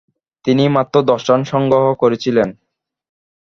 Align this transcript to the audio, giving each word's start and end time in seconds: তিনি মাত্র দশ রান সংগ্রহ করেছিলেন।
তিনি 0.45 0.63
মাত্র 0.67 0.95
দশ 1.01 1.21
রান 1.29 1.41
সংগ্রহ 1.43 1.85
করেছিলেন। 1.93 2.49